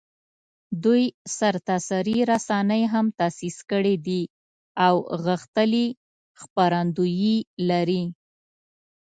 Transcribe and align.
دوی 0.83 1.03
سرتاسري 1.37 2.17
رسنۍ 2.31 2.83
هم 2.93 3.05
تاسیس 3.19 3.57
کړي 3.71 3.95
دي 4.07 4.21
او 4.85 4.95
غښتلي 5.25 5.87
خپرندویې 6.41 7.37
لري 7.69 8.03